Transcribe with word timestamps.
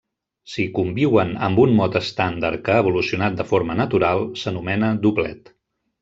Si 0.51 0.63
conviuen 0.75 1.33
amb 1.47 1.59
un 1.63 1.75
mot 1.79 1.97
estàndard 1.99 2.63
que 2.69 2.73
ha 2.77 2.81
evolucionat 2.85 3.35
de 3.41 3.45
forma 3.51 3.75
natural, 3.81 4.23
s'anomena 4.45 4.89
doblet. 5.05 5.53